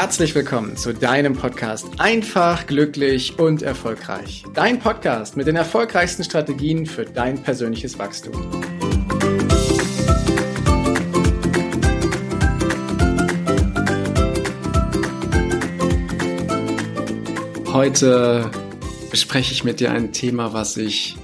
herzlich 0.00 0.34
willkommen 0.34 0.78
zu 0.78 0.94
deinem 0.94 1.34
Podcast 1.34 1.86
Einfach, 1.98 2.66
glücklich 2.66 3.38
und 3.38 3.60
erfolgreich. 3.60 4.44
Dein 4.54 4.78
Podcast 4.78 5.36
mit 5.36 5.46
den 5.46 5.56
erfolgreichsten 5.56 6.24
Strategien 6.24 6.86
für 6.86 7.04
dein 7.04 7.42
persönliches 7.42 7.98
Wachstum. 7.98 8.32
Heute 17.70 18.50
bespreche 19.10 19.52
ich 19.52 19.64
mit 19.64 19.80
dir 19.80 19.92
ein 19.92 20.14
Thema, 20.14 20.54
was 20.54 20.78
ich 20.78 21.18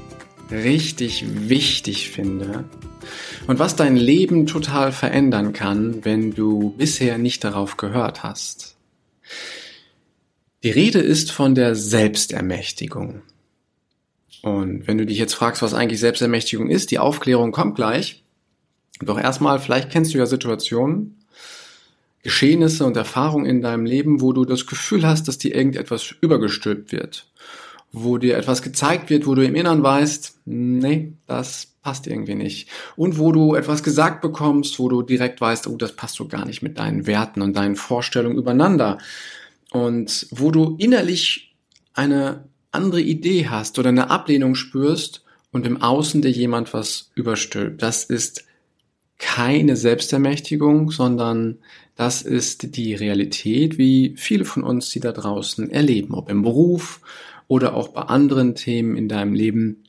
richtig 0.51 1.25
wichtig 1.49 2.11
finde 2.11 2.67
und 3.47 3.59
was 3.59 3.77
dein 3.77 3.97
Leben 3.97 4.47
total 4.47 4.93
verändern 4.93 5.53
kann, 5.53 6.05
wenn 6.05 6.33
du 6.33 6.75
bisher 6.77 7.19
nicht 7.19 7.45
darauf 7.45 7.77
gehört 7.77 8.23
hast. 8.23 8.77
Die 10.63 10.71
Rede 10.71 10.99
ist 10.99 11.31
von 11.31 11.55
der 11.55 11.75
Selbstermächtigung. 11.75 13.23
Und 14.43 14.87
wenn 14.87 14.99
du 14.99 15.07
dich 15.07 15.19
jetzt 15.19 15.35
fragst, 15.35 15.63
was 15.63 15.75
eigentlich 15.75 16.01
Selbstermächtigung 16.01 16.69
ist, 16.69 16.91
die 16.91 16.99
Aufklärung 16.99 17.53
kommt 17.53 17.77
gleich. 17.77 18.25
Doch 19.01 19.19
erstmal, 19.19 19.59
vielleicht 19.59 19.91
kennst 19.91 20.15
du 20.15 20.19
ja 20.19 20.27
Situationen, 20.27 21.25
Geschehnisse 22.23 22.85
und 22.85 22.97
Erfahrungen 22.97 23.47
in 23.47 23.63
deinem 23.63 23.85
Leben, 23.85 24.21
wo 24.21 24.33
du 24.33 24.45
das 24.45 24.67
Gefühl 24.67 25.07
hast, 25.07 25.29
dass 25.29 25.39
dir 25.39 25.55
irgendetwas 25.55 26.15
übergestülpt 26.21 26.91
wird. 26.91 27.31
Wo 27.93 28.19
dir 28.19 28.37
etwas 28.37 28.63
gezeigt 28.63 29.11
wird, 29.11 29.27
wo 29.27 29.35
du 29.35 29.45
im 29.45 29.55
Innern 29.55 29.83
weißt, 29.83 30.41
nee, 30.47 31.13
das 31.27 31.76
passt 31.87 32.09
irgendwie 32.09 32.35
nicht. 32.35 32.69
Und 32.97 33.17
wo 33.17 33.31
du 33.31 33.55
etwas 33.55 33.85
gesagt 33.85 34.21
bekommst, 34.21 34.81
wo 34.81 34.89
du 34.89 35.03
direkt 35.03 35.41
weißt, 35.41 35.69
oh, 35.69 35.77
das 35.77 35.93
passt 35.93 36.17
so 36.17 36.27
gar 36.27 36.45
nicht 36.45 36.61
mit 36.61 36.81
deinen 36.81 37.07
Werten 37.07 37.43
und 37.43 37.57
deinen 37.57 37.77
Vorstellungen 37.77 38.39
übereinander. 38.39 38.99
Und 39.71 40.27
wo 40.33 40.51
du 40.51 40.75
innerlich 40.81 41.55
eine 41.95 42.49
andere 42.73 43.01
Idee 43.01 43.47
hast 43.49 43.79
oder 43.79 43.91
eine 43.91 44.11
Ablehnung 44.11 44.57
spürst 44.57 45.23
und 45.53 45.65
im 45.65 45.81
Außen 45.81 46.23
dir 46.23 46.31
jemand 46.33 46.75
was 46.75 47.13
überstülpt. 47.15 47.81
Das 47.83 48.03
ist 48.03 48.45
keine 49.19 49.77
Selbstermächtigung, 49.77 50.91
sondern 50.91 51.59
das 51.95 52.23
ist 52.23 52.75
die 52.77 52.97
Realität, 52.97 53.79
wie 53.79 54.15
viele 54.17 54.45
von 54.45 54.65
uns 54.65 54.91
sie 54.91 54.99
da 54.99 55.13
draußen 55.13 55.71
erleben, 55.71 56.15
ob 56.15 56.31
im 56.31 56.43
Beruf 56.43 57.01
oder 57.47 57.75
auch 57.75 57.91
bei 57.91 58.03
anderen 58.03 58.57
Themen 58.57 58.97
in 58.97 59.09
deinem 59.09 59.35
Leben, 59.35 59.85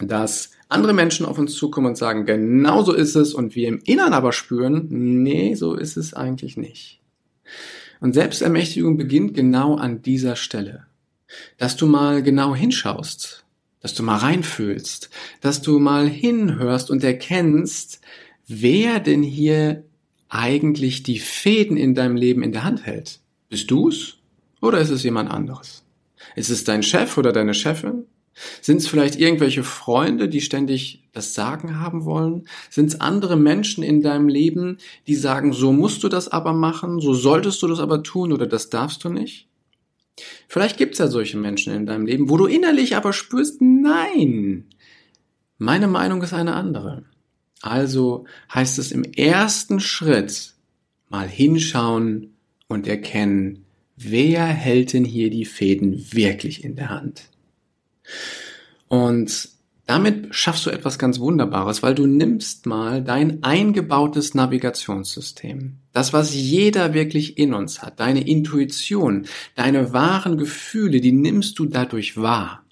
dass 0.00 0.50
andere 0.70 0.92
Menschen 0.92 1.26
auf 1.26 1.38
uns 1.38 1.54
zukommen 1.54 1.88
und 1.88 1.98
sagen, 1.98 2.26
genau 2.26 2.82
so 2.82 2.92
ist 2.92 3.16
es 3.16 3.34
und 3.34 3.54
wir 3.54 3.68
im 3.68 3.80
Innern 3.84 4.12
aber 4.12 4.32
spüren, 4.32 4.86
nee, 4.90 5.54
so 5.54 5.74
ist 5.74 5.96
es 5.96 6.14
eigentlich 6.14 6.56
nicht. 6.56 7.00
Und 8.00 8.14
Selbstermächtigung 8.14 8.96
beginnt 8.96 9.34
genau 9.34 9.76
an 9.76 10.02
dieser 10.02 10.36
Stelle. 10.36 10.86
Dass 11.58 11.76
du 11.76 11.86
mal 11.86 12.22
genau 12.22 12.54
hinschaust, 12.54 13.44
dass 13.80 13.94
du 13.94 14.02
mal 14.02 14.16
reinfühlst, 14.16 15.10
dass 15.40 15.62
du 15.62 15.78
mal 15.78 16.08
hinhörst 16.08 16.90
und 16.90 17.04
erkennst, 17.04 18.00
wer 18.46 19.00
denn 19.00 19.22
hier 19.22 19.84
eigentlich 20.28 21.02
die 21.02 21.18
Fäden 21.18 21.76
in 21.76 21.94
deinem 21.94 22.16
Leben 22.16 22.42
in 22.42 22.52
der 22.52 22.64
Hand 22.64 22.86
hält. 22.86 23.20
Bist 23.48 23.70
du's 23.70 24.18
oder 24.60 24.78
ist 24.78 24.90
es 24.90 25.02
jemand 25.02 25.30
anderes? 25.30 25.84
Ist 26.36 26.50
es 26.50 26.64
dein 26.64 26.82
Chef 26.82 27.18
oder 27.18 27.32
deine 27.32 27.54
Chefin? 27.54 28.04
Sind 28.60 28.78
es 28.78 28.88
vielleicht 28.88 29.18
irgendwelche 29.18 29.64
Freunde, 29.64 30.28
die 30.28 30.40
ständig 30.40 31.02
das 31.12 31.34
Sagen 31.34 31.80
haben 31.80 32.04
wollen? 32.04 32.46
Sind 32.70 32.86
es 32.86 33.00
andere 33.00 33.36
Menschen 33.36 33.82
in 33.82 34.00
deinem 34.00 34.28
Leben, 34.28 34.78
die 35.06 35.14
sagen, 35.14 35.52
so 35.52 35.72
musst 35.72 36.02
du 36.02 36.08
das 36.08 36.28
aber 36.28 36.52
machen, 36.52 37.00
so 37.00 37.12
solltest 37.14 37.62
du 37.62 37.66
das 37.66 37.80
aber 37.80 38.02
tun 38.02 38.32
oder 38.32 38.46
das 38.46 38.70
darfst 38.70 39.04
du 39.04 39.08
nicht? 39.08 39.48
Vielleicht 40.48 40.76
gibt 40.76 40.94
es 40.94 40.98
ja 40.98 41.08
solche 41.08 41.38
Menschen 41.38 41.72
in 41.74 41.86
deinem 41.86 42.06
Leben, 42.06 42.28
wo 42.28 42.36
du 42.36 42.46
innerlich 42.46 42.96
aber 42.96 43.12
spürst, 43.12 43.60
nein, 43.60 44.66
meine 45.58 45.88
Meinung 45.88 46.22
ist 46.22 46.32
eine 46.32 46.54
andere. 46.54 47.04
Also 47.62 48.24
heißt 48.54 48.78
es 48.78 48.92
im 48.92 49.04
ersten 49.04 49.80
Schritt 49.80 50.54
mal 51.08 51.28
hinschauen 51.28 52.34
und 52.68 52.86
erkennen, 52.86 53.64
wer 53.96 54.46
hält 54.46 54.92
denn 54.92 55.04
hier 55.04 55.30
die 55.30 55.44
Fäden 55.44 56.12
wirklich 56.12 56.64
in 56.64 56.76
der 56.76 56.88
Hand? 56.88 57.30
Und 58.88 59.48
damit 59.86 60.34
schaffst 60.34 60.66
du 60.66 60.70
etwas 60.70 61.00
ganz 61.00 61.18
Wunderbares, 61.18 61.82
weil 61.82 61.96
du 61.96 62.06
nimmst 62.06 62.66
mal 62.66 63.02
dein 63.02 63.42
eingebautes 63.42 64.34
Navigationssystem, 64.34 65.78
das, 65.92 66.12
was 66.12 66.32
jeder 66.32 66.94
wirklich 66.94 67.38
in 67.38 67.54
uns 67.54 67.82
hat, 67.82 67.98
deine 67.98 68.26
Intuition, 68.26 69.26
deine 69.56 69.92
wahren 69.92 70.38
Gefühle, 70.38 71.00
die 71.00 71.10
nimmst 71.10 71.58
du 71.58 71.66
dadurch 71.66 72.16
wahr. 72.16 72.64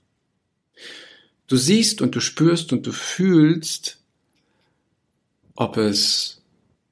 Du 1.49 1.56
siehst 1.56 2.03
und 2.03 2.15
du 2.15 2.20
spürst 2.20 2.72
und 2.72 2.87
du 2.87 2.93
fühlst, 2.93 3.99
ob 5.56 5.76
es 5.76 6.43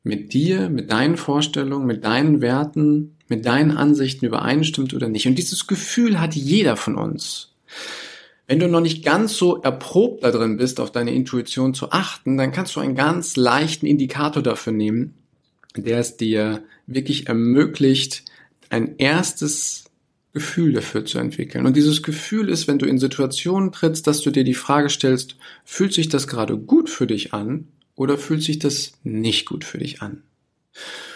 mit 0.03 0.33
dir, 0.33 0.71
mit 0.71 0.91
deinen 0.91 1.17
Vorstellungen, 1.17 1.87
mit 1.87 2.05
deinen 2.05 2.41
Werten, 2.41 3.17
mit 3.29 3.47
deinen 3.47 3.77
Ansichten 3.77 4.27
übereinstimmt 4.27 4.93
oder 4.95 5.09
nicht. 5.09 5.29
Und 5.29 5.37
dieses 5.37 5.67
Gefühl 5.69 6.21
hat 6.21 6.35
jeder 6.35 6.77
von 6.77 6.97
uns. 6.97 7.53
Wenn 8.47 8.61
du 8.61 8.69
noch 8.69 8.81
nicht 8.81 9.05
ganz 9.05 9.37
so 9.37 9.61
erprobt 9.61 10.23
da 10.23 10.31
drin 10.31 10.57
bist, 10.57 10.79
auf 10.79 10.93
deine 10.93 11.13
Intuition 11.13 11.75
zu 11.75 11.91
achten, 11.91 12.37
dann 12.37 12.53
kannst 12.53 12.77
du 12.77 12.81
einen 12.81 12.95
ganz 12.95 13.37
leichten 13.37 13.87
Indikator 13.87 14.43
dafür 14.43 14.73
nehmen, 14.73 15.15
der 15.77 15.99
es 15.99 16.17
dir 16.17 16.63
wirklich 16.87 17.27
ermöglicht, 17.27 18.25
ein 18.71 18.97
erstes 18.99 19.85
Gefühl 20.33 20.75
dafür 20.75 21.05
zu 21.05 21.19
entwickeln. 21.19 21.67
Und 21.67 21.77
dieses 21.77 22.03
Gefühl 22.03 22.49
ist, 22.49 22.69
wenn 22.69 22.79
du 22.79 22.87
in 22.87 22.99
Situationen 22.99 23.73
trittst, 23.73 24.07
dass 24.07 24.21
du 24.21 24.31
dir 24.31 24.45
die 24.45 24.55
Frage 24.55 24.91
stellst, 24.91 25.37
fühlt 25.65 25.93
sich 25.93 26.09
das 26.09 26.29
gerade 26.29 26.57
gut 26.57 26.91
für 26.91 27.07
dich 27.07 27.33
an 27.33 27.69
oder 27.95 28.19
fühlt 28.19 28.43
sich 28.43 28.59
das 28.59 28.93
nicht 29.03 29.47
gut 29.47 29.65
für 29.65 29.79
dich 29.79 30.03
an? 30.03 30.23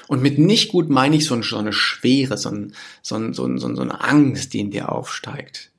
Und 0.08 0.22
mit 0.22 0.38
nicht 0.38 0.70
gut 0.70 0.88
meine 0.88 1.16
ich 1.16 1.26
so 1.26 1.34
eine 1.34 1.72
Schwere, 1.72 2.36
so, 2.38 2.48
ein, 2.48 2.72
so, 3.02 3.14
ein, 3.14 3.34
so, 3.34 3.44
ein, 3.44 3.58
so 3.58 3.66
eine 3.68 4.00
Angst, 4.00 4.54
die 4.54 4.60
in 4.60 4.70
dir 4.70 4.90
aufsteigt. 4.90 5.70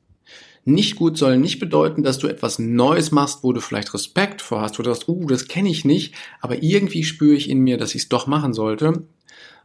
Nicht 0.64 0.96
gut 0.96 1.18
soll 1.18 1.38
nicht 1.38 1.60
bedeuten, 1.60 2.04
dass 2.04 2.20
du 2.20 2.28
etwas 2.28 2.60
Neues 2.60 3.12
machst, 3.12 3.44
wo 3.44 3.52
du 3.52 3.62
vielleicht 3.62 3.94
Respekt 3.94 4.42
vor 4.42 4.62
hast, 4.62 4.78
wo 4.78 4.84
du 4.84 4.94
sagst, 4.94 5.10
uh, 5.10 5.26
das 5.26 5.48
kenne 5.48 5.70
ich 5.70 5.86
nicht, 5.86 6.14
aber 6.40 6.62
irgendwie 6.62 7.04
spüre 7.04 7.36
ich 7.36 7.50
in 7.50 7.60
mir, 7.60 7.78
dass 7.78 7.96
ich 7.96 8.04
es 8.04 8.10
doch 8.10 8.28
machen 8.28 8.54
sollte, 8.54 9.04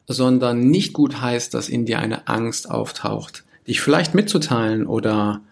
sondern 0.06 0.70
nicht 0.70 0.94
gut 0.94 1.20
heißt, 1.20 1.52
dass 1.52 1.68
in 1.68 1.84
dir 1.84 1.98
eine 1.98 2.28
Angst 2.28 2.70
auftaucht, 2.70 3.44
dich 3.68 3.80
vielleicht 3.80 4.14
mitzuteilen 4.14 4.86
oder 4.86 5.42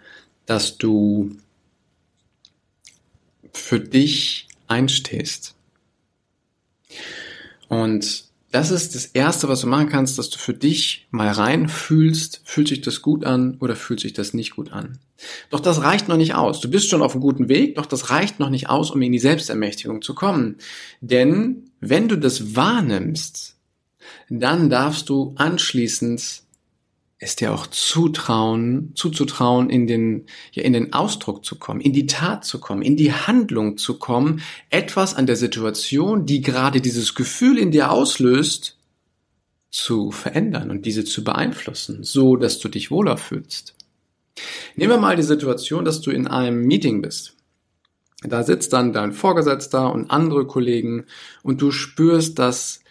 dass 0.47 0.79
du 0.79 1.37
für 3.53 3.81
dich 3.81 4.49
einstehst. 4.67 5.55
Und 7.69 8.25
das 8.55 8.71
ist 8.71 8.95
das 8.95 9.07
Erste, 9.07 9.49
was 9.49 9.63
du 9.63 9.67
machen 9.67 9.89
kannst, 9.89 10.17
dass 10.17 10.31
du 10.31 10.39
für 10.39 10.55
dich 10.55 11.09
mal 11.11 11.29
reinfühlst, 11.29 12.43
fühlt 12.45 12.69
sich 12.69 12.83
das 12.83 13.03
gut 13.03 13.25
an 13.25 13.57
oder 13.59 13.75
fühlt 13.75 13.99
sich 13.99 14.13
das 14.13 14.33
nicht 14.33 14.55
gut 14.55 14.71
an. 14.73 15.01
Doch 15.51 15.59
das 15.59 15.83
reicht 15.83 16.07
noch 16.07 16.17
nicht 16.17 16.37
aus. 16.37 16.61
Du 16.61 16.71
bist 16.71 16.89
schon 16.89 17.03
auf 17.03 17.15
einem 17.15 17.21
guten 17.21 17.49
Weg, 17.49 17.75
doch 17.75 17.87
das 17.87 18.11
reicht 18.11 18.39
noch 18.39 18.51
nicht 18.51 18.71
aus, 18.71 18.93
um 18.93 19.03
in 19.03 19.11
die 19.11 19.19
Selbstermächtigung 19.19 20.03
zu 20.03 20.15
kommen. 20.15 20.59
Denn 21.01 21.71
wenn 21.81 22.07
du 22.07 22.17
das 22.17 22.55
wahrnimmst, 22.55 23.57
dann 24.29 24.71
darfst 24.71 25.09
du 25.09 25.35
anschließend 25.37 26.45
es 27.25 27.37
dir 27.37 27.53
auch 27.53 27.67
zutrauen, 27.67 28.93
zuzutrauen, 28.95 29.71
in 29.71 29.87
den, 29.87 30.27
ja, 30.53 30.63
in 30.63 30.75
den 30.75 30.93
Ausdruck 30.93 31.45
zu 31.45 31.59
kommen, 31.59 31.81
in 31.81 31.93
die 31.93 32.07
Tat 32.07 32.45
zu 32.45 32.61
kommen, 32.61 32.83
in 32.83 32.97
die 32.97 33.13
Handlung 33.13 33.79
zu 33.79 33.99
kommen, 33.99 34.43
etwas 34.71 35.15
an 35.15 35.27
der 35.27 35.37
Situation, 35.37 36.27
die 36.27 36.43
gerade 36.43 36.81
dieses 36.81 37.15
Gefühl 37.15 37.59
in 37.59 37.71
dir 37.71 37.91
auslöst, 37.91 38.77
zu 39.71 40.13
verändern 40.13 40.71
und 40.71 40.87
diese 40.87 41.05
zu 41.05 41.25
beeinflussen, 41.25 42.05
so 42.05 42.37
dass 42.37 42.61
du 42.61 42.69
dich 42.69 42.93
wohler 42.93 43.17
fühlst. 43.17 43.75
Nehmen 44.77 44.93
wir 44.93 45.01
mal 45.01 45.17
die 45.17 45.25
Situation, 45.25 45.85
dass 45.85 46.01
du 46.01 46.13
in 46.13 46.29
einem 46.29 46.65
Meeting 46.65 47.03
bist. 47.03 47.35
Da 48.23 48.45
sitzt 48.45 48.73
dann 48.73 48.93
dein 48.93 49.13
Vorgesetzter 49.13 49.93
und 49.93 50.11
andere 50.11 50.47
Kollegen 50.47 51.07
und 51.43 51.61
du 51.61 51.73
spürst, 51.73 52.39
dass 52.39 52.84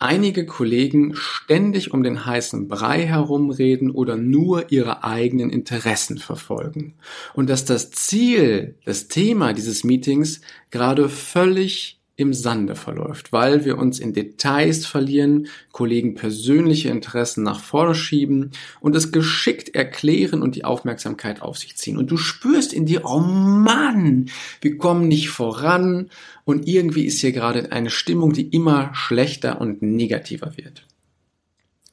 einige 0.00 0.46
Kollegen 0.46 1.14
ständig 1.14 1.92
um 1.92 2.02
den 2.02 2.26
heißen 2.26 2.68
Brei 2.68 3.06
herumreden 3.06 3.90
oder 3.90 4.16
nur 4.16 4.72
ihre 4.72 5.04
eigenen 5.04 5.50
Interessen 5.50 6.18
verfolgen. 6.18 6.94
Und 7.34 7.50
dass 7.50 7.64
das 7.64 7.90
Ziel, 7.90 8.74
das 8.84 9.08
Thema 9.08 9.52
dieses 9.52 9.84
Meetings 9.84 10.40
gerade 10.70 11.08
völlig 11.08 11.99
im 12.20 12.34
Sande 12.34 12.76
verläuft, 12.76 13.32
weil 13.32 13.64
wir 13.64 13.78
uns 13.78 13.98
in 13.98 14.12
Details 14.12 14.84
verlieren, 14.84 15.48
Kollegen 15.72 16.14
persönliche 16.14 16.90
Interessen 16.90 17.42
nach 17.42 17.60
vorne 17.60 17.94
schieben 17.94 18.50
und 18.80 18.94
es 18.94 19.10
geschickt 19.10 19.74
erklären 19.74 20.42
und 20.42 20.54
die 20.54 20.64
Aufmerksamkeit 20.64 21.40
auf 21.40 21.56
sich 21.56 21.76
ziehen. 21.76 21.96
Und 21.96 22.10
du 22.10 22.18
spürst 22.18 22.72
in 22.72 22.84
dir, 22.84 23.04
oh 23.04 23.20
Mann, 23.20 24.26
wir 24.60 24.76
kommen 24.76 25.08
nicht 25.08 25.30
voran 25.30 26.10
und 26.44 26.68
irgendwie 26.68 27.06
ist 27.06 27.20
hier 27.20 27.32
gerade 27.32 27.72
eine 27.72 27.90
Stimmung, 27.90 28.34
die 28.34 28.48
immer 28.48 28.90
schlechter 28.94 29.60
und 29.60 29.80
negativer 29.80 30.56
wird. 30.56 30.86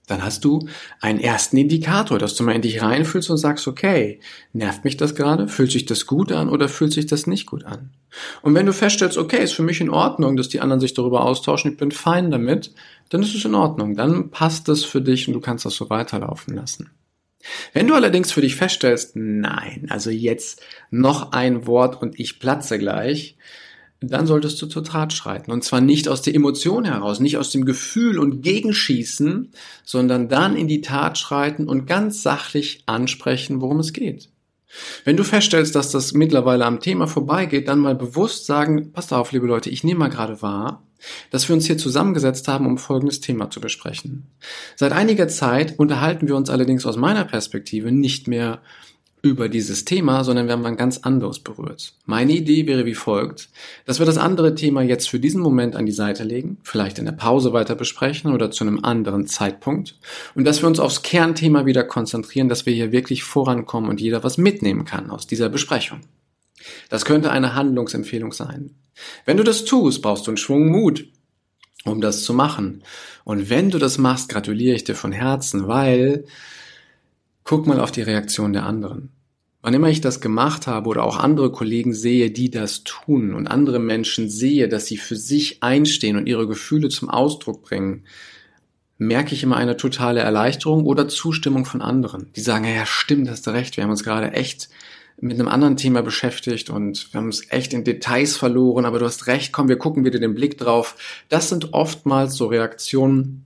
Dann 0.07 0.23
hast 0.23 0.45
du 0.45 0.67
einen 1.01 1.19
ersten 1.19 1.57
Indikator, 1.57 2.17
dass 2.17 2.35
du 2.35 2.43
mal 2.43 2.55
in 2.55 2.61
dich 2.61 2.81
reinfühlst 2.81 3.29
und 3.29 3.37
sagst, 3.37 3.67
okay, 3.67 4.19
nervt 4.53 4.85
mich 4.85 4.97
das 4.97 5.15
gerade? 5.15 5.47
Fühlt 5.47 5.71
sich 5.71 5.85
das 5.85 6.07
gut 6.07 6.31
an 6.31 6.49
oder 6.49 6.69
fühlt 6.69 6.93
sich 6.93 7.05
das 7.05 7.27
nicht 7.27 7.45
gut 7.45 7.65
an? 7.65 7.91
Und 8.41 8.55
wenn 8.55 8.65
du 8.65 8.73
feststellst, 8.73 9.17
okay, 9.17 9.43
ist 9.43 9.53
für 9.53 9.63
mich 9.63 9.81
in 9.81 9.89
Ordnung, 9.89 10.37
dass 10.37 10.47
die 10.49 10.61
anderen 10.61 10.79
sich 10.79 10.93
darüber 10.93 11.25
austauschen, 11.25 11.71
ich 11.71 11.77
bin 11.77 11.91
fein 11.91 12.31
damit, 12.31 12.73
dann 13.09 13.21
ist 13.21 13.35
es 13.35 13.45
in 13.45 13.53
Ordnung. 13.53 13.95
Dann 13.95 14.31
passt 14.31 14.69
es 14.69 14.85
für 14.85 15.01
dich 15.01 15.27
und 15.27 15.33
du 15.33 15.41
kannst 15.41 15.65
das 15.65 15.75
so 15.75 15.89
weiterlaufen 15.89 16.55
lassen. 16.55 16.89
Wenn 17.73 17.87
du 17.87 17.93
allerdings 17.93 18.31
für 18.31 18.41
dich 18.41 18.55
feststellst, 18.55 19.15
nein, 19.15 19.87
also 19.89 20.09
jetzt 20.09 20.61
noch 20.89 21.31
ein 21.33 21.67
Wort 21.67 22.01
und 22.01 22.19
ich 22.19 22.39
platze 22.39 22.79
gleich, 22.79 23.37
dann 23.99 24.27
solltest 24.27 24.61
du 24.61 24.67
zur 24.67 24.83
Tat 24.83 25.13
schreiten. 25.13 25.51
Und 25.51 25.63
zwar 25.63 25.81
nicht 25.81 26.07
aus 26.07 26.21
der 26.21 26.35
Emotion 26.35 26.85
heraus, 26.85 27.19
nicht 27.19 27.37
aus 27.37 27.49
dem 27.49 27.65
Gefühl 27.65 28.19
und 28.19 28.41
Gegenschießen, 28.41 29.51
sondern 29.83 30.29
dann 30.29 30.55
in 30.55 30.67
die 30.67 30.81
Tat 30.81 31.17
schreiten 31.17 31.67
und 31.67 31.87
ganz 31.87 32.21
sachlich 32.21 32.83
ansprechen, 32.85 33.61
worum 33.61 33.79
es 33.79 33.93
geht. 33.93 34.29
Wenn 35.05 35.17
du 35.17 35.23
feststellst, 35.23 35.75
dass 35.75 35.91
das 35.91 36.13
mittlerweile 36.13 36.65
am 36.65 36.79
Thema 36.79 37.07
vorbeigeht, 37.07 37.67
dann 37.67 37.79
mal 37.79 37.95
bewusst 37.95 38.45
sagen, 38.45 38.91
passt 38.91 39.13
auf, 39.13 39.31
liebe 39.31 39.47
Leute, 39.47 39.69
ich 39.69 39.83
nehme 39.83 39.99
mal 39.99 40.09
gerade 40.09 40.41
wahr, 40.41 40.83
dass 41.31 41.47
wir 41.47 41.55
uns 41.55 41.65
hier 41.65 41.77
zusammengesetzt 41.77 42.47
haben, 42.47 42.65
um 42.65 42.77
folgendes 42.77 43.21
Thema 43.21 43.49
zu 43.49 43.61
besprechen. 43.61 44.27
Seit 44.75 44.91
einiger 44.91 45.27
Zeit 45.27 45.79
unterhalten 45.79 46.27
wir 46.27 46.35
uns 46.35 46.49
allerdings 46.49 46.85
aus 46.85 46.97
meiner 46.97 47.23
Perspektive 47.23 47.91
nicht 47.91 48.27
mehr 48.27 48.61
über 49.21 49.49
dieses 49.49 49.83
Thema, 49.83 50.23
sondern 50.23 50.45
wir 50.47 50.53
haben 50.53 50.65
ein 50.65 50.77
ganz 50.77 50.99
anderes 50.99 51.39
berührt. 51.39 51.93
Meine 52.05 52.33
Idee 52.33 52.67
wäre 52.67 52.85
wie 52.85 52.93
folgt, 52.93 53.49
dass 53.85 53.99
wir 53.99 54.05
das 54.05 54.17
andere 54.17 54.55
Thema 54.55 54.81
jetzt 54.81 55.09
für 55.09 55.19
diesen 55.19 55.41
Moment 55.41 55.75
an 55.75 55.85
die 55.85 55.91
Seite 55.91 56.23
legen, 56.23 56.57
vielleicht 56.63 56.99
in 56.99 57.05
der 57.05 57.13
Pause 57.13 57.51
weiter 57.51 57.75
besprechen 57.75 58.31
oder 58.31 58.51
zu 58.51 58.63
einem 58.63 58.83
anderen 58.83 59.25
Zeitpunkt 59.27 59.97
und 60.35 60.45
dass 60.45 60.61
wir 60.61 60.67
uns 60.67 60.79
aufs 60.79 61.01
Kernthema 61.01 61.65
wieder 61.65 61.83
konzentrieren, 61.83 62.47
dass 62.47 62.65
wir 62.65 62.73
hier 62.73 62.91
wirklich 62.91 63.23
vorankommen 63.23 63.89
und 63.89 64.01
jeder 64.01 64.23
was 64.23 64.37
mitnehmen 64.37 64.85
kann 64.85 65.09
aus 65.09 65.25
dieser 65.25 65.49
Besprechung. 65.49 66.01
Das 66.89 67.05
könnte 67.05 67.31
eine 67.31 67.55
Handlungsempfehlung 67.55 68.33
sein. 68.33 68.75
Wenn 69.25 69.37
du 69.37 69.43
das 69.43 69.65
tust, 69.65 70.01
brauchst 70.01 70.27
du 70.27 70.31
einen 70.31 70.37
Schwung 70.37 70.69
Mut, 70.69 71.07
um 71.85 72.01
das 72.01 72.23
zu 72.23 72.33
machen. 72.33 72.83
Und 73.23 73.49
wenn 73.49 73.69
du 73.69 73.77
das 73.77 73.97
machst, 73.97 74.29
gratuliere 74.29 74.75
ich 74.75 74.83
dir 74.83 74.95
von 74.95 75.11
Herzen, 75.11 75.67
weil 75.67 76.25
Guck 77.47 77.65
mal 77.65 77.79
auf 77.79 77.93
die 77.93 78.01
Reaktion 78.01 78.51
der 78.51 78.65
anderen. 78.65 79.09
Wann 79.61 79.73
immer 79.73 79.87
ich 79.87 80.01
das 80.01 80.19
gemacht 80.19 80.67
habe 80.67 80.89
oder 80.89 81.03
auch 81.03 81.15
andere 81.15 81.49
Kollegen 81.49 81.93
sehe, 81.93 82.29
die 82.29 82.51
das 82.51 82.83
tun 82.83 83.33
und 83.33 83.47
andere 83.47 83.79
Menschen 83.79 84.29
sehe, 84.29 84.67
dass 84.67 84.87
sie 84.87 84.97
für 84.97 85.15
sich 85.15 85.63
einstehen 85.63 86.17
und 86.17 86.27
ihre 86.27 86.45
Gefühle 86.45 86.89
zum 86.89 87.09
Ausdruck 87.09 87.63
bringen, 87.63 88.03
merke 88.97 89.33
ich 89.33 89.43
immer 89.43 89.55
eine 89.55 89.77
totale 89.77 90.19
Erleichterung 90.19 90.85
oder 90.85 91.07
Zustimmung 91.07 91.63
von 91.63 91.81
anderen. 91.81 92.33
Die 92.35 92.41
sagen, 92.41 92.65
ja, 92.65 92.85
stimmt, 92.85 93.29
hast 93.29 93.47
du 93.47 93.51
recht, 93.51 93.77
wir 93.77 93.85
haben 93.85 93.91
uns 93.91 94.03
gerade 94.03 94.33
echt 94.33 94.67
mit 95.21 95.39
einem 95.39 95.47
anderen 95.47 95.77
Thema 95.77 96.01
beschäftigt 96.01 96.69
und 96.69 97.13
wir 97.13 97.19
haben 97.19 97.27
uns 97.27 97.49
echt 97.49 97.71
in 97.73 97.85
Details 97.85 98.35
verloren, 98.35 98.83
aber 98.83 98.99
du 98.99 99.05
hast 99.05 99.27
recht, 99.27 99.53
komm, 99.53 99.69
wir 99.69 99.77
gucken 99.77 100.03
wieder 100.03 100.19
den 100.19 100.35
Blick 100.35 100.57
drauf. 100.57 100.97
Das 101.29 101.47
sind 101.47 101.71
oftmals 101.71 102.35
so 102.35 102.47
Reaktionen, 102.47 103.45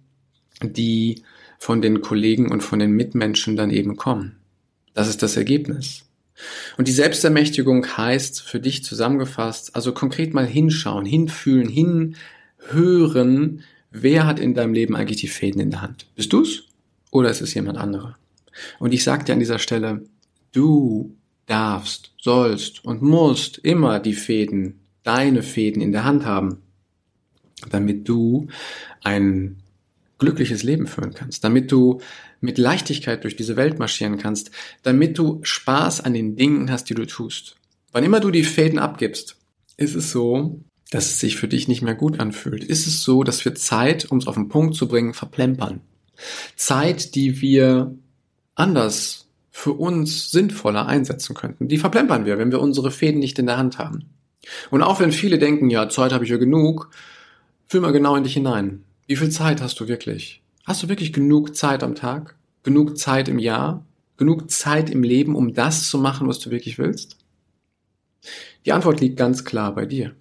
die 0.64 1.22
von 1.62 1.80
den 1.80 2.02
Kollegen 2.02 2.52
und 2.52 2.64
von 2.64 2.80
den 2.80 2.90
Mitmenschen 2.94 3.56
dann 3.56 3.70
eben 3.70 3.96
kommen. 3.96 4.38
Das 4.96 5.08
ist 5.08 5.22
das 5.22 5.38
Ergebnis. 5.38 6.06
Und 6.76 6.88
die 6.88 6.92
Selbstermächtigung 6.92 7.86
heißt 7.86 8.42
für 8.42 8.60
dich 8.60 8.84
zusammengefasst, 8.84 9.76
also 9.76 9.94
konkret 9.94 10.34
mal 10.34 10.48
hinschauen, 10.48 11.06
hinfühlen, 11.06 11.70
hinhören, 11.70 13.62
wer 13.92 14.26
hat 14.26 14.40
in 14.40 14.56
deinem 14.56 14.74
Leben 14.74 14.96
eigentlich 14.96 15.22
die 15.22 15.28
Fäden 15.28 15.62
in 15.62 15.70
der 15.70 15.84
Hand? 15.84 16.08
Bist 16.16 16.34
du's 16.34 16.64
oder 17.12 17.30
ist 17.30 17.42
es 17.42 17.54
jemand 17.54 17.78
anderer? 17.78 18.18
Und 18.80 18.92
ich 18.92 19.04
sage 19.04 19.26
dir 19.26 19.34
an 19.34 19.40
dieser 19.40 19.60
Stelle, 19.60 20.04
du 20.54 21.16
darfst, 21.46 22.12
sollst 22.20 22.84
und 22.84 23.04
musst 23.04 23.60
immer 23.60 24.00
die 24.00 24.16
Fäden, 24.16 24.80
deine 25.04 25.44
Fäden 25.44 25.84
in 25.84 25.92
der 25.92 26.06
Hand 26.06 26.26
haben, 26.26 26.64
damit 27.70 28.10
du 28.10 28.48
ein 29.04 29.61
glückliches 30.22 30.64
Leben 30.64 30.88
führen 30.88 31.14
kannst, 31.14 31.44
damit 31.44 31.72
du 31.72 32.00
mit 32.40 32.58
Leichtigkeit 32.58 33.24
durch 33.24 33.36
diese 33.36 33.58
Welt 33.58 33.80
marschieren 33.80 34.18
kannst, 34.18 34.52
damit 34.84 35.18
du 35.18 35.40
Spaß 35.44 36.02
an 36.02 36.14
den 36.14 36.38
Dingen 36.38 36.72
hast, 36.72 36.90
die 36.90 36.94
du 36.94 37.06
tust. 37.06 37.58
Wann 37.92 38.06
immer 38.06 38.22
du 38.22 38.32
die 38.32 38.44
Fäden 38.44 38.80
abgibst, 38.80 39.36
ist 39.78 39.96
es 39.96 40.12
so, 40.12 40.62
dass 40.92 41.08
es 41.08 41.20
sich 41.20 41.38
für 41.38 41.48
dich 41.48 41.68
nicht 41.68 41.82
mehr 41.82 41.96
gut 41.96 42.20
anfühlt. 42.20 42.64
Ist 42.64 42.88
es 42.88 43.04
so, 43.04 43.24
dass 43.24 43.44
wir 43.44 43.56
Zeit, 43.56 44.06
um 44.12 44.20
es 44.20 44.28
auf 44.28 44.36
den 44.36 44.48
Punkt 44.48 44.76
zu 44.76 44.88
bringen, 44.88 45.14
verplempern. 45.14 45.82
Zeit, 46.56 47.16
die 47.16 47.42
wir 47.42 47.96
anders 48.56 49.28
für 49.50 49.74
uns 49.74 50.32
sinnvoller 50.32 50.86
einsetzen 50.86 51.36
könnten. 51.36 51.68
Die 51.68 51.78
verplempern 51.78 52.26
wir, 52.26 52.38
wenn 52.38 52.52
wir 52.52 52.62
unsere 52.62 52.92
Fäden 52.92 53.20
nicht 53.20 53.40
in 53.40 53.48
der 53.48 53.58
Hand 53.58 53.80
haben. 53.80 54.06
Und 54.70 54.84
auch 54.84 55.00
wenn 55.00 55.12
viele 55.12 55.40
denken, 55.40 55.70
ja, 55.70 55.90
Zeit 55.90 56.14
habe 56.14 56.24
ich 56.24 56.30
ja 56.30 56.38
genug, 56.38 56.92
fühl 57.68 57.82
mal 57.82 57.92
genau 57.92 58.16
in 58.16 58.24
dich 58.24 58.34
hinein. 58.34 58.84
Wie 59.12 59.18
viel 59.18 59.30
Zeit 59.30 59.60
hast 59.60 59.78
du 59.82 59.90
wirklich? 59.90 60.42
Hast 60.64 60.84
du 60.84 60.88
wirklich 60.88 61.12
genug 61.12 61.54
Zeit 61.54 61.84
am 61.84 61.96
Tag? 61.96 62.38
Genug 62.64 62.98
Zeit 62.98 63.28
im 63.28 63.40
Jahr? 63.40 63.86
Genug 64.16 64.50
Zeit 64.50 64.90
im 64.90 65.04
Leben, 65.04 65.36
um 65.36 65.54
das 65.54 65.90
zu 65.90 65.98
machen, 65.98 66.30
was 66.30 66.40
du 66.40 66.50
wirklich 66.50 66.78
willst? 66.78 67.18
Die 68.66 68.72
Antwort 68.72 69.02
liegt 69.02 69.18
ganz 69.18 69.44
klar 69.44 69.76
bei 69.76 69.86
dir. 69.86 70.16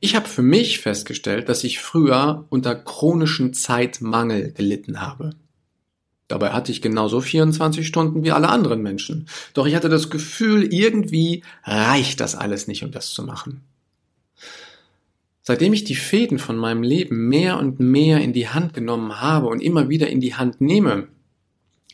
Ich 0.00 0.16
habe 0.16 0.26
für 0.26 0.40
mich 0.40 0.80
festgestellt, 0.80 1.50
dass 1.50 1.64
ich 1.64 1.78
früher 1.78 2.46
unter 2.48 2.74
chronischen 2.74 3.52
Zeitmangel 3.52 4.52
gelitten 4.52 5.02
habe. 5.02 5.32
Dabei 6.28 6.52
hatte 6.52 6.72
ich 6.72 6.80
genauso 6.80 7.20
24 7.20 7.86
Stunden 7.86 8.24
wie 8.24 8.32
alle 8.32 8.48
anderen 8.48 8.80
Menschen. 8.80 9.28
Doch 9.52 9.66
ich 9.66 9.74
hatte 9.74 9.90
das 9.90 10.08
Gefühl, 10.08 10.72
irgendwie 10.72 11.44
reicht 11.64 12.20
das 12.20 12.36
alles 12.36 12.68
nicht, 12.68 12.84
um 12.84 12.90
das 12.90 13.10
zu 13.10 13.22
machen. 13.22 13.66
Seitdem 15.46 15.72
ich 15.72 15.84
die 15.84 15.94
Fäden 15.94 16.40
von 16.40 16.56
meinem 16.56 16.82
Leben 16.82 17.28
mehr 17.28 17.56
und 17.58 17.78
mehr 17.78 18.20
in 18.20 18.32
die 18.32 18.48
Hand 18.48 18.74
genommen 18.74 19.20
habe 19.20 19.46
und 19.46 19.62
immer 19.62 19.88
wieder 19.88 20.08
in 20.08 20.20
die 20.20 20.34
Hand 20.34 20.60
nehme, 20.60 21.06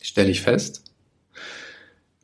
stelle 0.00 0.30
ich 0.30 0.40
fest, 0.40 0.84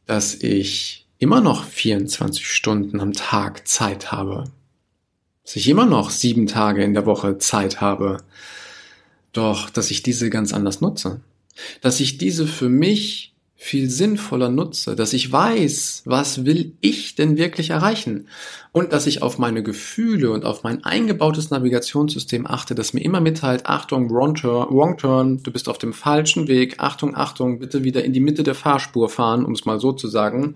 dass 0.06 0.34
ich 0.36 1.06
immer 1.18 1.42
noch 1.42 1.64
24 1.64 2.48
Stunden 2.48 2.98
am 3.00 3.12
Tag 3.12 3.68
Zeit 3.68 4.10
habe. 4.10 4.44
Dass 5.44 5.56
ich 5.56 5.68
immer 5.68 5.84
noch 5.84 6.08
sieben 6.08 6.46
Tage 6.46 6.82
in 6.82 6.94
der 6.94 7.04
Woche 7.04 7.36
Zeit 7.36 7.82
habe. 7.82 8.24
Doch, 9.32 9.68
dass 9.68 9.90
ich 9.90 10.02
diese 10.02 10.30
ganz 10.30 10.54
anders 10.54 10.80
nutze. 10.80 11.20
Dass 11.82 12.00
ich 12.00 12.16
diese 12.16 12.46
für 12.46 12.70
mich 12.70 13.34
viel 13.60 13.90
sinnvoller 13.90 14.50
nutze, 14.50 14.94
dass 14.94 15.12
ich 15.12 15.32
weiß, 15.32 16.02
was 16.04 16.44
will 16.44 16.74
ich 16.80 17.16
denn 17.16 17.36
wirklich 17.36 17.70
erreichen 17.70 18.28
und 18.70 18.92
dass 18.92 19.08
ich 19.08 19.20
auf 19.20 19.36
meine 19.36 19.64
Gefühle 19.64 20.30
und 20.30 20.44
auf 20.44 20.62
mein 20.62 20.84
eingebautes 20.84 21.50
Navigationssystem 21.50 22.46
achte, 22.46 22.76
das 22.76 22.94
mir 22.94 23.00
immer 23.00 23.20
mitteilt, 23.20 23.66
Achtung, 23.66 24.10
wrong 24.10 24.36
turn, 24.36 24.68
wrong 24.70 24.96
turn, 24.96 25.42
du 25.42 25.50
bist 25.50 25.68
auf 25.68 25.76
dem 25.76 25.92
falschen 25.92 26.46
Weg, 26.46 26.76
Achtung, 26.78 27.16
Achtung, 27.16 27.58
bitte 27.58 27.82
wieder 27.82 28.04
in 28.04 28.12
die 28.12 28.20
Mitte 28.20 28.44
der 28.44 28.54
Fahrspur 28.54 29.08
fahren, 29.08 29.44
um 29.44 29.54
es 29.54 29.64
mal 29.64 29.80
so 29.80 29.92
zu 29.92 30.06
sagen. 30.06 30.54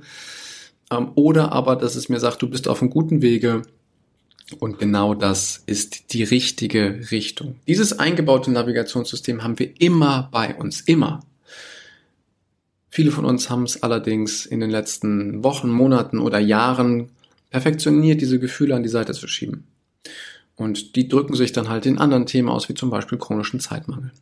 Ähm, 0.92 1.10
oder 1.16 1.50
aber, 1.50 1.74
dass 1.74 1.96
es 1.96 2.08
mir 2.08 2.20
sagt, 2.20 2.40
du 2.40 2.48
bist 2.48 2.68
auf 2.68 2.82
einem 2.82 2.90
guten 2.90 3.20
Wege, 3.20 3.62
und 4.60 4.78
genau 4.78 5.14
das 5.14 5.62
ist 5.64 6.12
die 6.12 6.22
richtige 6.22 7.10
Richtung. 7.10 7.56
Dieses 7.66 7.98
eingebaute 7.98 8.50
Navigationssystem 8.50 9.42
haben 9.42 9.58
wir 9.58 9.80
immer 9.80 10.28
bei 10.30 10.54
uns, 10.54 10.82
immer. 10.82 11.20
Viele 12.94 13.10
von 13.10 13.24
uns 13.24 13.48
haben 13.48 13.62
es 13.62 13.82
allerdings 13.82 14.44
in 14.44 14.60
den 14.60 14.68
letzten 14.68 15.42
Wochen, 15.42 15.70
Monaten 15.70 16.18
oder 16.18 16.38
Jahren 16.38 17.08
perfektioniert, 17.48 18.20
diese 18.20 18.38
Gefühle 18.38 18.76
an 18.76 18.82
die 18.82 18.90
Seite 18.90 19.14
zu 19.14 19.26
schieben. 19.28 19.64
Und 20.56 20.94
die 20.94 21.08
drücken 21.08 21.34
sich 21.34 21.52
dann 21.52 21.70
halt 21.70 21.86
in 21.86 21.96
anderen 21.96 22.26
Themen 22.26 22.50
aus, 22.50 22.68
wie 22.68 22.74
zum 22.74 22.90
Beispiel 22.90 23.16
chronischen 23.16 23.60
Zeitmangel. 23.60 24.12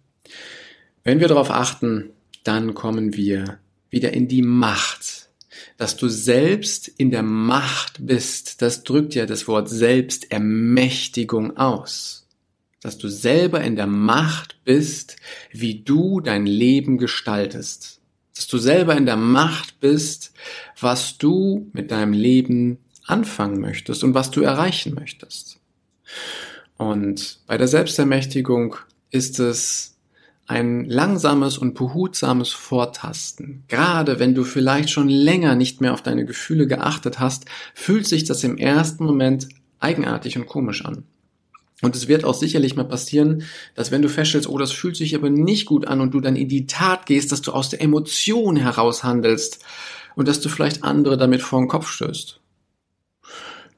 Wenn 1.02 1.18
wir 1.18 1.26
darauf 1.26 1.50
achten, 1.50 2.10
dann 2.44 2.74
kommen 2.74 3.16
wir 3.16 3.58
wieder 3.90 4.12
in 4.12 4.28
die 4.28 4.42
Macht. 4.42 5.30
Dass 5.76 5.96
du 5.96 6.06
selbst 6.06 6.86
in 6.86 7.10
der 7.10 7.24
Macht 7.24 8.06
bist, 8.06 8.62
das 8.62 8.84
drückt 8.84 9.16
ja 9.16 9.26
das 9.26 9.48
Wort 9.48 9.68
Selbstermächtigung 9.68 11.56
aus. 11.56 12.24
Dass 12.82 12.98
du 12.98 13.08
selber 13.08 13.62
in 13.62 13.74
der 13.74 13.88
Macht 13.88 14.60
bist, 14.64 15.16
wie 15.50 15.82
du 15.82 16.20
dein 16.20 16.46
Leben 16.46 16.98
gestaltest 16.98 17.99
dass 18.40 18.46
du 18.46 18.56
selber 18.56 18.96
in 18.96 19.04
der 19.04 19.18
Macht 19.18 19.80
bist, 19.80 20.32
was 20.80 21.18
du 21.18 21.68
mit 21.74 21.90
deinem 21.90 22.14
Leben 22.14 22.78
anfangen 23.04 23.60
möchtest 23.60 24.02
und 24.02 24.14
was 24.14 24.30
du 24.30 24.40
erreichen 24.40 24.94
möchtest. 24.94 25.60
Und 26.78 27.40
bei 27.46 27.58
der 27.58 27.68
Selbstermächtigung 27.68 28.76
ist 29.10 29.40
es 29.40 29.98
ein 30.46 30.86
langsames 30.86 31.58
und 31.58 31.74
behutsames 31.74 32.48
Vortasten. 32.48 33.64
Gerade 33.68 34.18
wenn 34.18 34.34
du 34.34 34.44
vielleicht 34.44 34.88
schon 34.88 35.10
länger 35.10 35.54
nicht 35.54 35.82
mehr 35.82 35.92
auf 35.92 36.00
deine 36.00 36.24
Gefühle 36.24 36.66
geachtet 36.66 37.20
hast, 37.20 37.44
fühlt 37.74 38.06
sich 38.06 38.24
das 38.24 38.42
im 38.42 38.56
ersten 38.56 39.04
Moment 39.04 39.48
eigenartig 39.80 40.38
und 40.38 40.46
komisch 40.46 40.82
an. 40.86 41.04
Und 41.82 41.96
es 41.96 42.08
wird 42.08 42.24
auch 42.24 42.34
sicherlich 42.34 42.76
mal 42.76 42.84
passieren, 42.84 43.44
dass 43.74 43.90
wenn 43.90 44.02
du 44.02 44.08
feststellst, 44.08 44.48
oh, 44.48 44.58
das 44.58 44.72
fühlt 44.72 44.96
sich 44.96 45.14
aber 45.14 45.30
nicht 45.30 45.66
gut 45.66 45.86
an 45.86 46.00
und 46.00 46.12
du 46.12 46.20
dann 46.20 46.36
in 46.36 46.48
die 46.48 46.66
Tat 46.66 47.06
gehst, 47.06 47.32
dass 47.32 47.42
du 47.42 47.52
aus 47.52 47.70
der 47.70 47.80
Emotion 47.80 48.56
heraus 48.56 49.02
handelst 49.02 49.64
und 50.14 50.28
dass 50.28 50.40
du 50.40 50.48
vielleicht 50.48 50.84
andere 50.84 51.16
damit 51.16 51.42
vor 51.42 51.58
den 51.60 51.68
Kopf 51.68 51.88
stößt. 51.88 52.40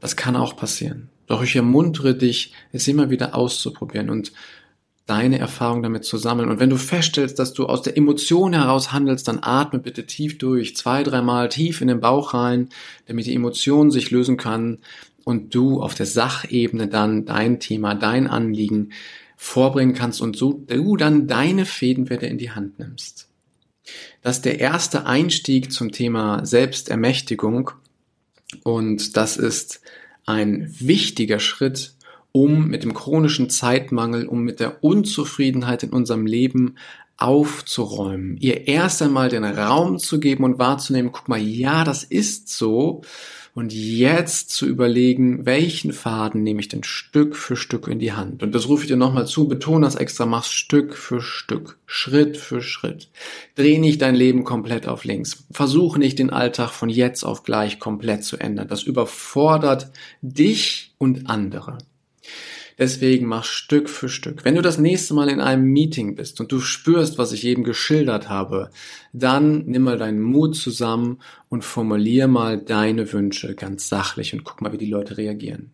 Das 0.00 0.16
kann 0.16 0.34
auch 0.34 0.56
passieren. 0.56 1.10
Doch 1.26 1.42
ich 1.42 1.54
ermuntere 1.54 2.14
dich, 2.14 2.52
es 2.72 2.88
immer 2.88 3.10
wieder 3.10 3.36
auszuprobieren 3.36 4.10
und 4.10 4.32
deine 5.06 5.38
Erfahrung 5.38 5.82
damit 5.82 6.04
zu 6.04 6.16
sammeln. 6.16 6.48
Und 6.48 6.60
wenn 6.60 6.70
du 6.70 6.76
feststellst, 6.76 7.38
dass 7.38 7.52
du 7.52 7.66
aus 7.66 7.82
der 7.82 7.96
Emotion 7.96 8.52
heraus 8.52 8.92
handelst, 8.92 9.28
dann 9.28 9.40
atme 9.42 9.78
bitte 9.78 10.06
tief 10.06 10.38
durch, 10.38 10.76
zwei, 10.76 11.02
dreimal 11.02 11.48
tief 11.48 11.80
in 11.80 11.88
den 11.88 12.00
Bauch 12.00 12.34
rein, 12.34 12.68
damit 13.06 13.26
die 13.26 13.34
Emotion 13.34 13.90
sich 13.90 14.10
lösen 14.10 14.36
kann 14.36 14.78
und 15.24 15.54
du 15.54 15.80
auf 15.80 15.94
der 15.94 16.06
Sachebene 16.06 16.88
dann 16.88 17.24
dein 17.24 17.60
Thema, 17.60 17.94
dein 17.94 18.26
Anliegen 18.26 18.92
vorbringen 19.36 19.94
kannst 19.94 20.20
und 20.20 20.36
so 20.36 20.52
du 20.52 20.96
dann 20.96 21.26
deine 21.26 21.64
Fädenwerte 21.64 22.26
in 22.26 22.38
die 22.38 22.52
Hand 22.52 22.78
nimmst. 22.78 23.28
Das 24.22 24.36
ist 24.36 24.44
der 24.44 24.60
erste 24.60 25.06
Einstieg 25.06 25.72
zum 25.72 25.90
Thema 25.90 26.46
Selbstermächtigung 26.46 27.72
und 28.62 29.16
das 29.16 29.36
ist 29.36 29.80
ein 30.26 30.72
wichtiger 30.78 31.40
Schritt, 31.40 31.94
um 32.30 32.68
mit 32.68 32.84
dem 32.84 32.94
chronischen 32.94 33.50
Zeitmangel, 33.50 34.26
um 34.26 34.42
mit 34.42 34.60
der 34.60 34.82
Unzufriedenheit 34.84 35.82
in 35.82 35.90
unserem 35.90 36.26
Leben 36.26 36.76
aufzuräumen, 37.16 38.36
ihr 38.38 38.66
erst 38.66 39.02
einmal 39.02 39.28
den 39.28 39.44
Raum 39.44 39.98
zu 39.98 40.18
geben 40.18 40.44
und 40.44 40.58
wahrzunehmen, 40.58 41.12
guck 41.12 41.28
mal, 41.28 41.40
ja, 41.40 41.84
das 41.84 42.04
ist 42.04 42.48
so 42.48 43.02
und 43.54 43.72
jetzt 43.72 44.48
zu 44.50 44.66
überlegen, 44.66 45.44
welchen 45.44 45.92
Faden 45.92 46.42
nehme 46.42 46.60
ich 46.60 46.68
denn 46.68 46.84
Stück 46.84 47.36
für 47.36 47.54
Stück 47.54 47.86
in 47.86 47.98
die 47.98 48.12
Hand. 48.12 48.42
Und 48.42 48.54
das 48.54 48.66
rufe 48.68 48.84
ich 48.84 48.88
dir 48.88 48.96
nochmal 48.96 49.26
zu, 49.26 49.46
betone 49.46 49.84
das 49.84 49.94
extra, 49.94 50.24
mach 50.24 50.44
Stück 50.44 50.96
für 50.96 51.20
Stück, 51.20 51.78
Schritt 51.84 52.38
für 52.38 52.62
Schritt. 52.62 53.10
Dreh 53.54 53.78
nicht 53.78 54.00
dein 54.00 54.14
Leben 54.14 54.44
komplett 54.44 54.88
auf 54.88 55.04
links. 55.04 55.44
Versuche 55.50 55.98
nicht 55.98 56.18
den 56.18 56.30
Alltag 56.30 56.70
von 56.70 56.88
jetzt 56.88 57.24
auf 57.24 57.42
gleich 57.42 57.78
komplett 57.78 58.24
zu 58.24 58.38
ändern. 58.38 58.68
Das 58.68 58.84
überfordert 58.84 59.90
dich 60.22 60.94
und 60.96 61.28
andere. 61.28 61.78
Deswegen 62.82 63.26
mach 63.26 63.44
Stück 63.44 63.88
für 63.88 64.08
Stück. 64.08 64.44
Wenn 64.44 64.56
du 64.56 64.60
das 64.60 64.76
nächste 64.76 65.14
Mal 65.14 65.28
in 65.28 65.40
einem 65.40 65.66
Meeting 65.66 66.16
bist 66.16 66.40
und 66.40 66.50
du 66.50 66.58
spürst, 66.58 67.16
was 67.16 67.30
ich 67.30 67.44
eben 67.44 67.62
geschildert 67.62 68.28
habe, 68.28 68.70
dann 69.12 69.66
nimm 69.66 69.82
mal 69.82 69.98
deinen 69.98 70.20
Mut 70.20 70.56
zusammen 70.56 71.20
und 71.48 71.62
formulier 71.62 72.26
mal 72.26 72.58
deine 72.58 73.12
Wünsche 73.12 73.54
ganz 73.54 73.88
sachlich 73.88 74.32
und 74.32 74.42
guck 74.42 74.60
mal, 74.60 74.72
wie 74.72 74.78
die 74.78 74.90
Leute 74.90 75.16
reagieren. 75.16 75.70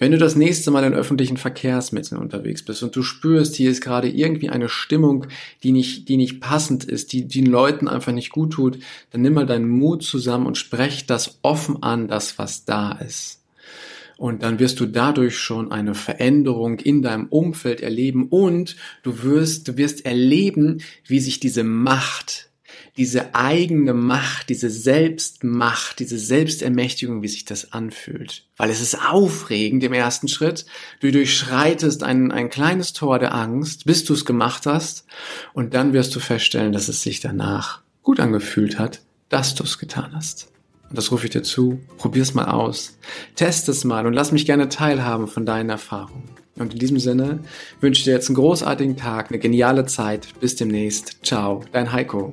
Wenn 0.00 0.10
du 0.10 0.18
das 0.18 0.34
nächste 0.34 0.72
Mal 0.72 0.82
in 0.82 0.94
öffentlichen 0.94 1.36
Verkehrsmitteln 1.36 2.20
unterwegs 2.20 2.64
bist 2.64 2.82
und 2.82 2.96
du 2.96 3.04
spürst, 3.04 3.54
hier 3.54 3.70
ist 3.70 3.80
gerade 3.80 4.08
irgendwie 4.08 4.50
eine 4.50 4.68
Stimmung, 4.68 5.28
die 5.62 5.70
nicht, 5.70 6.08
die 6.08 6.16
nicht 6.16 6.40
passend 6.40 6.82
ist, 6.82 7.12
die, 7.12 7.28
die 7.28 7.42
den 7.42 7.52
Leuten 7.52 7.86
einfach 7.86 8.10
nicht 8.10 8.30
gut 8.30 8.54
tut, 8.54 8.80
dann 9.12 9.22
nimm 9.22 9.34
mal 9.34 9.46
deinen 9.46 9.68
Mut 9.68 10.02
zusammen 10.02 10.46
und 10.46 10.58
sprech 10.58 11.06
das 11.06 11.38
offen 11.42 11.84
an, 11.84 12.08
das 12.08 12.36
was 12.36 12.64
da 12.64 12.90
ist. 12.90 13.37
Und 14.18 14.42
dann 14.42 14.58
wirst 14.58 14.80
du 14.80 14.86
dadurch 14.86 15.38
schon 15.38 15.70
eine 15.70 15.94
Veränderung 15.94 16.80
in 16.80 17.02
deinem 17.02 17.26
Umfeld 17.26 17.80
erleben 17.80 18.26
und 18.28 18.74
du 19.04 19.22
wirst, 19.22 19.68
du 19.68 19.76
wirst 19.76 20.04
erleben, 20.04 20.82
wie 21.06 21.20
sich 21.20 21.38
diese 21.38 21.62
Macht, 21.62 22.50
diese 22.96 23.36
eigene 23.36 23.94
Macht, 23.94 24.48
diese 24.48 24.70
Selbstmacht, 24.70 26.00
diese 26.00 26.18
Selbstermächtigung, 26.18 27.22
wie 27.22 27.28
sich 27.28 27.44
das 27.44 27.72
anfühlt. 27.72 28.44
Weil 28.56 28.70
es 28.70 28.80
ist 28.80 29.00
aufregend 29.00 29.84
im 29.84 29.92
ersten 29.92 30.26
Schritt. 30.26 30.66
Du 30.98 31.12
durchschreitest 31.12 32.02
ein, 32.02 32.32
ein 32.32 32.50
kleines 32.50 32.94
Tor 32.94 33.20
der 33.20 33.36
Angst, 33.36 33.84
bis 33.84 34.04
du 34.04 34.14
es 34.14 34.24
gemacht 34.24 34.66
hast. 34.66 35.06
Und 35.52 35.74
dann 35.74 35.92
wirst 35.92 36.16
du 36.16 36.18
feststellen, 36.18 36.72
dass 36.72 36.88
es 36.88 37.02
sich 37.02 37.20
danach 37.20 37.82
gut 38.02 38.18
angefühlt 38.18 38.80
hat, 38.80 39.00
dass 39.28 39.54
du 39.54 39.62
es 39.62 39.78
getan 39.78 40.10
hast. 40.12 40.50
Und 40.88 40.96
das 40.96 41.12
rufe 41.12 41.26
ich 41.26 41.32
dir 41.32 41.42
zu. 41.42 41.80
Probier's 41.98 42.34
mal 42.34 42.46
aus. 42.46 42.98
Test 43.34 43.68
es 43.68 43.84
mal 43.84 44.06
und 44.06 44.12
lass 44.12 44.32
mich 44.32 44.46
gerne 44.46 44.68
teilhaben 44.68 45.28
von 45.28 45.44
deinen 45.44 45.70
Erfahrungen. 45.70 46.30
Und 46.56 46.72
in 46.72 46.78
diesem 46.78 46.98
Sinne 46.98 47.40
wünsche 47.80 48.00
ich 48.00 48.04
dir 48.04 48.12
jetzt 48.12 48.28
einen 48.28 48.36
großartigen 48.36 48.96
Tag, 48.96 49.30
eine 49.30 49.38
geniale 49.38 49.86
Zeit. 49.86 50.28
Bis 50.40 50.56
demnächst. 50.56 51.24
Ciao, 51.24 51.62
dein 51.72 51.92
Heiko. 51.92 52.32